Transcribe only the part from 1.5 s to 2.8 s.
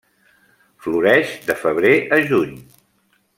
de febrer a juny.